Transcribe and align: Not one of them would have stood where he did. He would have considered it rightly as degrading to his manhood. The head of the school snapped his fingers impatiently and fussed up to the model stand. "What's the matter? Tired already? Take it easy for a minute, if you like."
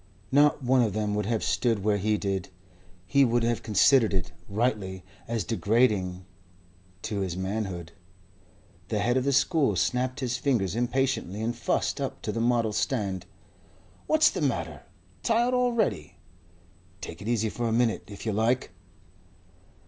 Not 0.31 0.63
one 0.63 0.81
of 0.81 0.93
them 0.93 1.13
would 1.13 1.27
have 1.27 1.43
stood 1.43 1.83
where 1.83 1.99
he 1.99 2.17
did. 2.17 2.49
He 3.05 3.23
would 3.23 3.43
have 3.43 3.61
considered 3.61 4.15
it 4.15 4.31
rightly 4.49 5.03
as 5.27 5.43
degrading 5.43 6.25
to 7.03 7.19
his 7.19 7.37
manhood. 7.37 7.91
The 8.87 8.97
head 8.97 9.15
of 9.15 9.25
the 9.25 9.31
school 9.31 9.75
snapped 9.75 10.19
his 10.19 10.37
fingers 10.37 10.75
impatiently 10.75 11.39
and 11.43 11.55
fussed 11.55 12.01
up 12.01 12.23
to 12.23 12.31
the 12.31 12.41
model 12.41 12.73
stand. 12.73 13.27
"What's 14.07 14.31
the 14.31 14.41
matter? 14.41 14.81
Tired 15.21 15.53
already? 15.53 16.15
Take 16.99 17.21
it 17.21 17.27
easy 17.27 17.49
for 17.49 17.67
a 17.67 17.71
minute, 17.71 18.01
if 18.07 18.25
you 18.25 18.33
like." 18.33 18.71